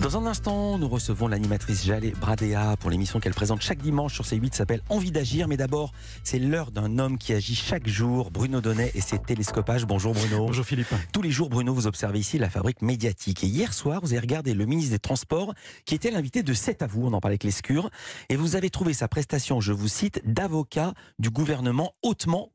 Dans 0.00 0.16
un 0.16 0.24
instant, 0.24 0.78
nous 0.78 0.88
recevons 0.88 1.28
l'animatrice 1.28 1.84
Jalé 1.84 2.12
Bradea 2.12 2.76
pour 2.80 2.88
l'émission 2.88 3.20
qu'elle 3.20 3.34
présente 3.34 3.60
chaque 3.60 3.82
dimanche 3.82 4.14
sur 4.14 4.24
C8 4.24 4.54
s'appelle 4.54 4.80
Envie 4.88 5.10
d'agir. 5.10 5.48
Mais 5.48 5.58
d'abord, 5.58 5.92
c'est 6.24 6.38
l'heure 6.38 6.70
d'un 6.70 6.98
homme 6.98 7.18
qui 7.18 7.34
agit 7.34 7.54
chaque 7.54 7.86
jour, 7.86 8.30
Bruno 8.30 8.62
Donnet 8.62 8.90
et 8.94 9.02
ses 9.02 9.18
télescopages. 9.18 9.84
Bonjour 9.84 10.14
Bruno. 10.14 10.46
Bonjour 10.46 10.64
Philippe. 10.64 10.94
Tous 11.12 11.20
les 11.20 11.30
jours, 11.30 11.50
Bruno, 11.50 11.74
vous 11.74 11.86
observez 11.86 12.18
ici 12.18 12.38
la 12.38 12.48
fabrique 12.48 12.80
médiatique. 12.80 13.44
Et 13.44 13.48
hier 13.48 13.74
soir, 13.74 14.00
vous 14.00 14.12
avez 14.12 14.20
regardé 14.20 14.54
le 14.54 14.64
ministre 14.64 14.92
des 14.92 14.98
Transports 14.98 15.52
qui 15.84 15.94
était 15.94 16.10
l'invité 16.10 16.42
de 16.42 16.54
C'est 16.54 16.80
à 16.80 16.86
vous, 16.86 17.06
on 17.06 17.12
en 17.12 17.20
parlait 17.20 17.34
avec 17.34 17.44
l'escure. 17.44 17.90
Et 18.30 18.36
vous 18.36 18.56
avez 18.56 18.70
trouvé 18.70 18.94
sa 18.94 19.08
prestation, 19.08 19.60
je 19.60 19.72
vous 19.72 19.88
cite, 19.88 20.22
d'avocat 20.24 20.94
du 21.18 21.28
gouvernement 21.28 21.92
hautement 22.02 22.52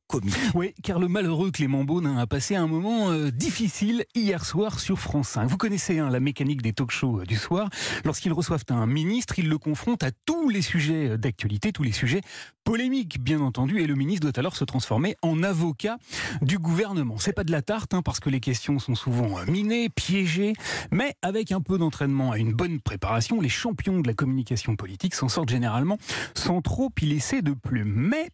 Oui, 0.54 0.74
car 0.84 1.00
le 1.00 1.08
malheureux 1.08 1.52
Clément 1.52 1.84
Beaune 1.84 2.06
a 2.18 2.28
passé 2.28 2.56
un 2.56 2.68
moment 2.68 3.10
euh, 3.12 3.32
difficile 3.32 4.06
hier 4.16 4.46
soir 4.46 4.80
sur 4.80 5.00
France 5.00 5.30
5. 5.30 5.48
Vous 5.48 5.58
connaissez 5.58 6.00
hein, 6.00 6.10
la 6.10 6.20
mécanique 6.20 6.62
des 6.62 6.74
talk-shows 6.74 7.22
euh, 7.22 7.26
du 7.26 7.36
soir. 7.36 7.70
Lorsqu'ils 8.06 8.34
reçoivent 8.34 8.64
un 8.70 8.86
ministre, 8.86 9.40
ils 9.40 9.50
le 9.50 9.58
confrontent 9.58 10.04
à 10.04 10.12
tous 10.26 10.50
les 10.50 10.62
sujets 10.62 11.10
euh, 11.10 11.18
d'actualité, 11.18 11.72
tous 11.72 11.84
les 11.84 11.92
sujets 11.92 12.22
polémiques, 12.64 13.20
bien 13.20 13.42
entendu, 13.42 13.82
et 13.82 13.88
le 13.88 13.96
ministre 13.96 14.30
doit 14.30 14.40
alors 14.40 14.56
se 14.56 14.64
transformer 14.64 15.16
en 15.22 15.44
avocat 15.44 15.98
du 16.42 16.60
gouvernement. 16.60 17.18
C'est 17.18 17.34
pas 17.34 17.44
de 17.44 17.52
la 17.52 17.62
tarte, 17.62 17.94
hein, 17.94 18.02
parce 18.02 18.20
que 18.20 18.30
les 18.30 18.40
questions 18.40 18.80
sont 18.80 18.96
souvent 18.96 19.40
minées, 19.48 19.90
piégées, 19.90 20.54
mais 20.92 21.16
avec 21.22 21.52
un 21.52 21.60
peu 21.60 21.78
d'entraînement 21.78 22.36
et 22.36 22.40
une 22.40 22.54
bonne 22.54 22.80
préparation, 22.80 23.42
les 23.42 23.50
champions 23.50 24.00
de 24.00 24.08
la 24.08 24.14
communication 24.14 24.76
politique 24.76 25.16
s'en 25.16 25.28
sortent 25.28 25.50
généralement 25.50 25.98
sans 26.36 26.62
trop 26.62 26.90
y 27.02 27.06
laisser 27.06 27.42
de 27.42 27.52
plume. 27.52 27.94
Mais 27.94 28.30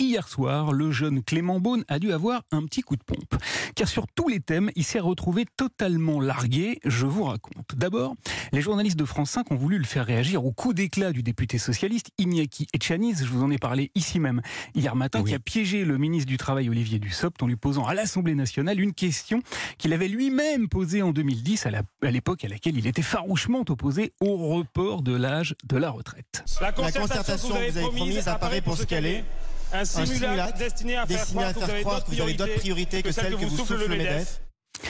Hier 0.00 0.28
soir, 0.28 0.72
le 0.72 0.92
jeune 0.92 1.24
Clément 1.24 1.58
Beaune 1.58 1.82
a 1.88 1.98
dû 1.98 2.12
avoir 2.12 2.42
un 2.52 2.64
petit 2.66 2.82
coup 2.82 2.94
de 2.94 3.02
pompe. 3.02 3.34
Car 3.74 3.88
sur 3.88 4.06
tous 4.06 4.28
les 4.28 4.38
thèmes, 4.38 4.70
il 4.76 4.84
s'est 4.84 5.00
retrouvé 5.00 5.44
totalement 5.56 6.20
largué, 6.20 6.78
je 6.84 7.04
vous 7.04 7.24
raconte. 7.24 7.74
D'abord, 7.74 8.14
les 8.52 8.60
journalistes 8.60 8.96
de 8.96 9.04
France 9.04 9.30
5 9.32 9.50
ont 9.50 9.56
voulu 9.56 9.76
le 9.76 9.84
faire 9.84 10.06
réagir 10.06 10.44
au 10.44 10.52
coup 10.52 10.72
d'éclat 10.72 11.10
du 11.10 11.24
député 11.24 11.58
socialiste 11.58 12.10
Iñaki 12.16 12.68
Echaniz, 12.72 13.24
je 13.24 13.28
vous 13.28 13.42
en 13.42 13.50
ai 13.50 13.58
parlé 13.58 13.90
ici 13.96 14.20
même 14.20 14.40
hier 14.76 14.94
matin, 14.94 15.20
Oui. 15.20 15.30
qui 15.30 15.34
a 15.34 15.40
piégé 15.40 15.84
le 15.84 15.98
ministre 15.98 16.28
du 16.28 16.36
Travail 16.36 16.68
Olivier 16.68 17.00
Dussopt 17.00 17.42
en 17.42 17.48
lui 17.48 17.56
posant 17.56 17.84
à 17.84 17.92
l'Assemblée 17.94 18.36
nationale 18.36 18.78
une 18.80 18.94
question 18.94 19.42
qu'il 19.78 19.92
avait 19.92 20.06
lui-même 20.08 20.68
posée 20.68 21.02
en 21.02 21.10
2010, 21.10 21.66
à 21.66 22.10
l'époque 22.12 22.44
à 22.44 22.48
laquelle 22.48 22.78
il 22.78 22.86
était 22.86 23.02
farouchement 23.02 23.64
opposé 23.68 24.12
au 24.20 24.36
report 24.36 25.02
de 25.02 25.16
l'âge 25.16 25.56
de 25.64 25.76
la 25.76 25.90
retraite. 25.90 26.44
La 26.60 26.70
concertation 26.70 27.48
que 27.48 27.70
vous 27.72 27.78
avez 27.78 27.88
promise 27.88 28.28
apparaît 28.28 28.60
pour 28.60 28.76
ce 28.76 28.84
qu'elle 28.84 29.04
est. 29.06 29.24
Un 29.72 29.80
Un 29.80 29.84
simulacre 29.84 30.58
destiné 30.58 30.96
à 30.96 31.06
faire 31.06 31.18
destiné 31.18 31.44
à 31.44 31.52
croire 31.52 32.04
que 32.04 32.10
vous 32.10 32.20
avez 32.20 32.34
d'autres 32.34 32.56
priorités 32.56 33.02
que 33.02 33.12
celles 33.12 33.36
que 33.36 33.44
vous 33.44 33.56
souffle 33.56 33.76
le 33.76 33.88
MEDEF. 33.88 34.40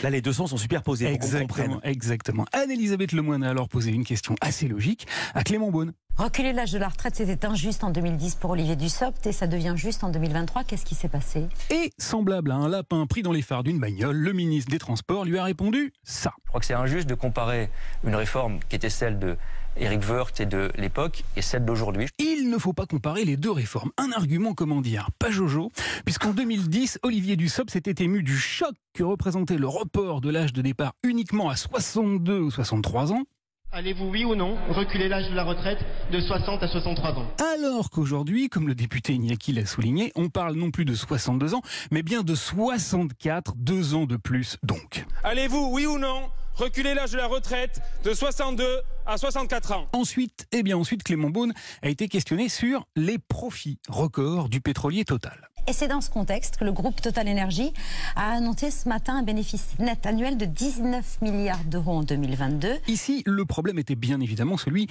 Là, 0.03 0.11
les 0.11 0.21
deux 0.21 0.33
sons 0.33 0.47
sont 0.47 0.57
superposés 0.57 1.07
Exactement, 1.07 1.81
exactement. 1.83 2.45
Anne-Elisabeth 2.53 3.13
Lemoine 3.13 3.43
a 3.43 3.51
alors 3.51 3.69
posé 3.69 3.91
une 3.91 4.05
question 4.05 4.37
assez 4.41 4.69
logique 4.69 5.07
à 5.35 5.43
Clément 5.43 5.71
Beaune. 5.71 5.93
Reculer 6.17 6.53
l'âge 6.53 6.73
de 6.73 6.79
la 6.79 6.89
retraite, 6.89 7.17
c'était 7.17 7.47
injuste 7.47 7.85
en 7.85 7.91
2010 7.91 8.37
pour 8.37 8.51
Olivier 8.51 8.77
Dussopt 8.77 9.27
et 9.27 9.33
ça 9.33 9.47
devient 9.47 9.75
juste 9.77 10.05
en 10.05 10.11
2023. 10.11 10.65
Qu'est-ce 10.65 10.85
qui 10.85 10.95
s'est 10.95 11.09
passé? 11.09 11.47
Et, 11.71 11.91
semblable 11.99 12.51
à 12.51 12.57
un 12.57 12.69
lapin 12.69 13.07
pris 13.07 13.23
dans 13.23 13.33
les 13.33 13.43
phares 13.43 13.63
d'une 13.63 13.79
bagnole, 13.79 14.17
le 14.17 14.33
ministre 14.33 14.71
des 14.71 14.79
Transports 14.79 15.25
lui 15.25 15.39
a 15.39 15.45
répondu 15.45 15.93
ça. 16.03 16.33
Je 16.45 16.49
crois 16.49 16.61
que 16.61 16.67
c'est 16.67 16.75
injuste 16.75 17.09
de 17.09 17.15
comparer 17.15 17.71
une 18.05 18.15
réforme 18.15 18.59
qui 18.69 18.77
était 18.77 18.91
celle 18.91 19.19
de 19.19 19.37
Eric 19.77 20.09
Woerth 20.09 20.41
et 20.41 20.47
de 20.47 20.71
l'époque 20.77 21.25
et 21.37 21.43
celle 21.43 21.65
d'aujourd'hui. 21.65 22.09
Il 22.19 22.38
ne 22.49 22.59
faut 22.59 22.73
pas 22.73 22.87
comparer 22.87 23.25
les 23.25 23.37
deux 23.37 23.51
réformes. 23.51 23.91
Un 23.97 24.13
argument, 24.13 24.55
comment 24.55 24.81
dire, 24.81 25.11
pas 25.19 25.31
Jojo, 25.31 25.71
puisqu'en 26.05 26.33
2010, 26.33 27.01
Olivier 27.03 27.37
Dussopt 27.37 27.71
s'était 27.71 28.03
ému 28.03 28.23
du 28.23 28.37
choc 28.37 28.75
que 28.95 29.03
représentait 29.03 29.59
le 29.59 29.69
report 29.69 30.21
de 30.21 30.31
l'âge 30.31 30.53
de 30.53 30.63
départ 30.63 30.95
uniquement 31.03 31.49
à 31.49 31.57
62 31.57 32.39
ou 32.41 32.51
63 32.51 33.13
ans, 33.13 33.25
Allez-vous, 33.71 34.07
oui 34.07 34.25
ou 34.25 34.35
non, 34.35 34.57
reculer 34.71 35.11
l'âge 35.11 35.29
de 35.29 35.35
la 35.35 35.45
retraite 35.45 35.79
de 36.11 36.21
60 36.21 36.63
à 36.63 36.69
63 36.69 37.11
ans? 37.11 37.27
Alors 37.39 37.91
qu'aujourd'hui, 37.91 38.49
comme 38.49 38.67
le 38.67 38.75
député 38.75 39.13
Iñaki 39.13 39.53
l'a 39.53 39.67
souligné, 39.67 40.11
on 40.15 40.31
parle 40.31 40.55
non 40.55 40.71
plus 40.71 40.87
de 40.87 40.95
62 40.95 41.53
ans, 41.53 41.61
mais 41.91 42.03
bien 42.03 42.23
de 42.23 42.35
64, 42.35 43.57
deux 43.57 43.95
ans 43.95 44.07
de 44.07 44.17
plus 44.17 44.57
donc. 44.63 45.05
Allez-vous, 45.23 45.69
oui 45.71 45.85
ou 45.85 45.99
non, 45.99 46.31
reculer 46.59 46.95
l'âge 46.95 47.13
de 47.13 47.17
la 47.17 47.27
retraite 47.27 47.81
de 48.05 48.13
62 48.13 48.65
à 49.07 49.17
64 49.17 49.73
ans 49.73 49.87
Ensuite, 49.93 50.47
eh 50.53 50.63
bien 50.63 50.77
ensuite, 50.77 51.03
Clément 51.05 51.31
Beaune 51.31 51.55
a 51.83 51.89
été 51.89 52.09
questionné 52.09 52.49
sur 52.49 52.87
les 52.97 53.19
profits 53.19 53.79
records 53.89 54.49
du 54.49 54.61
pétrolier 54.61 55.05
total. 55.05 55.49
Et 55.69 55.73
c'est 55.73 55.87
dans 55.87 56.01
ce 56.01 56.11
contexte 56.11 56.57
que 56.57 56.65
le 56.65 56.73
groupe 56.73 57.01
Total 57.01 57.29
Energy 57.29 57.73
a 58.17 58.33
annoncé 58.33 58.71
ce 58.71 58.89
matin 58.89 59.19
un 59.19 59.23
bénéfice 59.23 59.79
net 59.79 60.05
annuel 60.07 60.37
de 60.37 60.47
19 60.47 61.21
milliards 61.21 61.63
d'euros 61.65 61.99
en 61.99 62.03
2022. 62.03 62.69
Ici, 62.89 63.23
le 63.27 63.45
problème 63.45 63.79
était 63.79 63.95
bien 63.95 64.21
évidemment 64.21 64.57
celui 64.57 64.89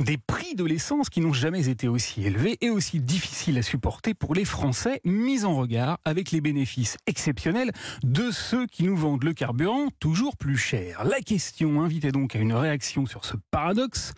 des 0.00 0.18
prix 0.18 0.54
de 0.54 0.64
l'essence 0.64 1.10
qui 1.10 1.20
n'ont 1.20 1.32
jamais 1.32 1.68
été 1.68 1.86
aussi 1.86 2.24
élevés 2.24 2.56
et 2.60 2.70
aussi 2.70 3.00
difficiles 3.00 3.58
à 3.58 3.62
supporter 3.62 4.14
pour 4.14 4.34
les 4.34 4.44
Français, 4.44 5.00
mis 5.04 5.44
en 5.44 5.54
regard 5.54 5.98
avec 6.04 6.30
les 6.30 6.40
bénéfices 6.40 6.96
exceptionnels 7.06 7.70
de 8.02 8.30
ceux 8.30 8.66
qui 8.66 8.84
nous 8.84 8.96
vendent 8.96 9.24
le 9.24 9.34
carburant 9.34 9.88
toujours 10.00 10.36
plus 10.36 10.56
cher. 10.56 11.04
La 11.04 11.20
question 11.20 11.82
invitait 11.82 12.12
donc 12.12 12.34
à 12.34 12.38
une 12.38 12.54
réaction 12.54 13.06
sur 13.06 13.24
ce 13.24 13.36
paradoxe, 13.50 14.12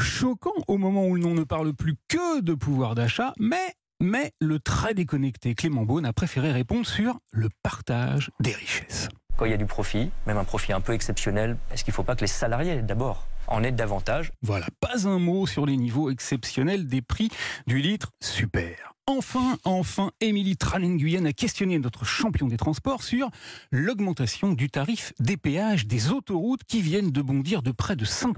choquant 0.00 0.54
au 0.68 0.78
moment 0.78 1.06
où 1.06 1.16
l'on 1.16 1.34
ne 1.34 1.44
parle 1.44 1.72
plus 1.74 1.94
que 2.08 2.40
de 2.40 2.54
pouvoir 2.54 2.94
d'achat, 2.94 3.32
mais 3.38 3.74
mais 4.00 4.32
le 4.40 4.58
très 4.58 4.92
déconnecté 4.92 5.54
Clément 5.54 5.84
Beaune 5.84 6.04
a 6.04 6.12
préféré 6.12 6.52
répondre 6.52 6.86
sur 6.86 7.20
le 7.30 7.48
partage 7.62 8.30
des 8.40 8.52
richesses. 8.52 9.08
Quand 9.36 9.46
il 9.46 9.50
y 9.50 9.54
a 9.54 9.58
du 9.58 9.66
profit, 9.66 10.10
même 10.26 10.38
un 10.38 10.44
profit 10.44 10.72
un 10.72 10.80
peu 10.80 10.92
exceptionnel, 10.92 11.56
est-ce 11.72 11.82
qu'il 11.84 11.90
ne 11.90 11.96
faut 11.96 12.04
pas 12.04 12.14
que 12.14 12.20
les 12.20 12.26
salariés, 12.28 12.82
d'abord, 12.82 13.26
en 13.48 13.64
aient 13.64 13.72
davantage? 13.72 14.30
Voilà, 14.42 14.66
pas 14.80 15.08
un 15.08 15.18
mot 15.18 15.46
sur 15.46 15.66
les 15.66 15.76
niveaux 15.76 16.08
exceptionnels 16.10 16.86
des 16.86 17.02
prix 17.02 17.30
du 17.66 17.78
litre 17.78 18.12
super. 18.20 18.92
Enfin, 19.06 19.58
enfin, 19.64 20.12
Émilie 20.20 20.56
Tranen-Guyenne 20.56 21.26
a 21.26 21.32
questionné 21.32 21.78
notre 21.78 22.04
champion 22.04 22.46
des 22.46 22.56
transports 22.56 23.02
sur 23.02 23.28
l'augmentation 23.70 24.52
du 24.52 24.70
tarif 24.70 25.12
des 25.18 25.36
péages 25.36 25.86
des 25.86 26.10
autoroutes 26.10 26.64
qui 26.64 26.80
viennent 26.80 27.10
de 27.10 27.20
bondir 27.20 27.62
de 27.62 27.72
près 27.72 27.96
de 27.96 28.04
5%. 28.04 28.32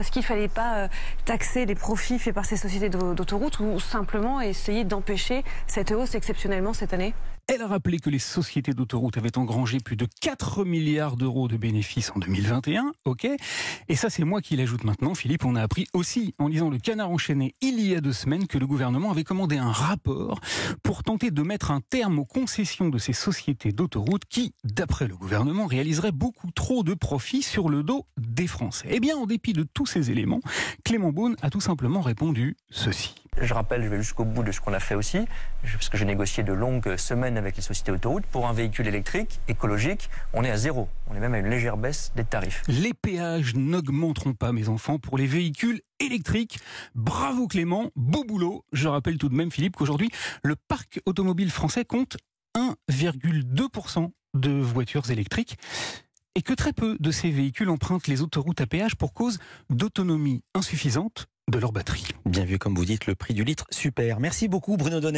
Est-ce 0.00 0.10
qu'il 0.10 0.22
ne 0.22 0.26
fallait 0.26 0.48
pas 0.48 0.84
euh, 0.84 0.88
taxer 1.26 1.66
les 1.66 1.74
profits 1.74 2.18
faits 2.18 2.34
par 2.34 2.46
ces 2.46 2.56
sociétés 2.56 2.88
d'au- 2.88 3.12
d'autoroutes 3.12 3.60
ou 3.60 3.78
simplement 3.78 4.40
essayer 4.40 4.84
d'empêcher 4.84 5.44
cette 5.66 5.90
hausse 5.90 6.14
exceptionnellement 6.14 6.72
cette 6.72 6.94
année? 6.94 7.12
Elle 7.48 7.60
a 7.60 7.66
rappelé 7.66 7.98
que 7.98 8.08
les 8.08 8.20
sociétés 8.20 8.72
d'autoroutes 8.72 9.18
avaient 9.18 9.36
engrangé 9.36 9.78
plus 9.78 9.96
de 9.96 10.06
4 10.20 10.64
milliards 10.64 11.16
d'euros 11.16 11.48
de 11.48 11.56
bénéfices 11.56 12.12
en 12.14 12.18
2021, 12.20 12.92
ok? 13.04 13.26
Et 13.88 13.96
ça, 13.96 14.10
c'est 14.10 14.24
moi 14.24 14.40
qui 14.40 14.56
l'ajoute 14.56 14.84
maintenant, 14.84 15.14
Philippe. 15.14 15.44
On 15.44 15.56
a 15.56 15.62
appris 15.62 15.86
aussi, 15.92 16.34
en 16.38 16.46
lisant 16.46 16.70
le 16.70 16.78
canard 16.78 17.10
enchaîné 17.10 17.54
il 17.60 17.80
y 17.80 17.96
a 17.96 18.00
deux 18.00 18.12
semaines, 18.12 18.46
que 18.46 18.58
le 18.58 18.66
gouvernement 18.66 19.10
avait 19.10 19.24
commandé 19.24 19.58
un 19.58 19.72
rapport 19.72 20.40
pour 20.82 21.02
tenter 21.02 21.30
de 21.30 21.42
mettre 21.42 21.72
un 21.72 21.80
terme 21.80 22.20
aux 22.20 22.24
concessions 22.24 22.88
de 22.88 22.98
ces 22.98 23.12
sociétés 23.12 23.72
d'autoroutes 23.72 24.24
qui, 24.24 24.54
d'après 24.64 25.08
le 25.08 25.16
gouvernement, 25.16 25.66
réaliseraient 25.66 26.12
beaucoup 26.12 26.50
trop 26.52 26.84
de 26.84 26.94
profits 26.94 27.42
sur 27.42 27.68
le 27.68 27.82
dos 27.82 28.06
des 28.18 28.46
Français. 28.46 28.88
Eh 28.90 29.00
bien, 29.00 29.16
en 29.16 29.26
dépit 29.26 29.52
de 29.52 29.64
tous 29.64 29.86
ces 29.86 30.10
éléments, 30.10 30.40
Clément 30.84 31.12
Beaune 31.12 31.36
a 31.42 31.50
tout 31.50 31.60
simplement 31.60 32.00
répondu 32.00 32.56
ceci. 32.70 33.21
Je 33.40 33.54
rappelle, 33.54 33.82
je 33.82 33.88
vais 33.88 33.96
jusqu'au 33.96 34.24
bout 34.24 34.42
de 34.42 34.52
ce 34.52 34.60
qu'on 34.60 34.74
a 34.74 34.78
fait 34.78 34.94
aussi, 34.94 35.18
parce 35.62 35.88
que 35.88 35.96
j'ai 35.96 36.04
négocié 36.04 36.42
de 36.42 36.52
longues 36.52 36.96
semaines 36.96 37.38
avec 37.38 37.56
les 37.56 37.62
sociétés 37.62 37.90
autoroutes. 37.90 38.26
Pour 38.26 38.46
un 38.46 38.52
véhicule 38.52 38.86
électrique, 38.86 39.40
écologique, 39.48 40.10
on 40.34 40.44
est 40.44 40.50
à 40.50 40.58
zéro. 40.58 40.88
On 41.08 41.14
est 41.14 41.20
même 41.20 41.32
à 41.32 41.38
une 41.38 41.48
légère 41.48 41.78
baisse 41.78 42.12
des 42.14 42.24
tarifs. 42.24 42.62
Les 42.68 42.92
péages 42.92 43.54
n'augmenteront 43.54 44.34
pas, 44.34 44.52
mes 44.52 44.68
enfants, 44.68 44.98
pour 44.98 45.16
les 45.16 45.26
véhicules 45.26 45.80
électriques. 45.98 46.60
Bravo 46.94 47.48
Clément, 47.48 47.90
beau 47.96 48.22
boulot. 48.22 48.64
Je 48.72 48.86
rappelle 48.86 49.16
tout 49.16 49.30
de 49.30 49.34
même, 49.34 49.50
Philippe, 49.50 49.76
qu'aujourd'hui, 49.76 50.10
le 50.44 50.54
parc 50.68 51.00
automobile 51.06 51.50
français 51.50 51.86
compte 51.86 52.18
1,2% 52.54 54.10
de 54.34 54.50
voitures 54.50 55.10
électriques 55.10 55.56
et 56.34 56.42
que 56.42 56.52
très 56.52 56.72
peu 56.72 56.96
de 57.00 57.10
ces 57.10 57.30
véhicules 57.30 57.70
empruntent 57.70 58.08
les 58.08 58.22
autoroutes 58.22 58.60
à 58.60 58.66
péage 58.66 58.94
pour 58.94 59.14
cause 59.14 59.38
d'autonomie 59.70 60.42
insuffisante 60.54 61.28
de 61.52 61.58
leur 61.58 61.70
batterie. 61.70 62.08
Bien 62.26 62.44
vu, 62.44 62.58
comme 62.58 62.74
vous 62.74 62.84
dites, 62.84 63.06
le 63.06 63.14
prix 63.14 63.34
du 63.34 63.44
litre 63.44 63.66
super. 63.70 64.18
Merci 64.18 64.48
beaucoup, 64.48 64.76
Bruno 64.76 64.98
Donnet. 64.98 65.10